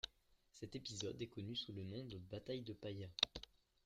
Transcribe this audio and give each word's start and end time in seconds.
Cet 0.53 0.75
épisode 0.75 1.21
est 1.21 1.27
connu 1.27 1.55
sous 1.55 1.73
le 1.73 1.83
nom 1.83 2.03
de 2.03 2.17
bataille 2.17 2.63
de 2.63 2.73
Paya. 2.73 3.05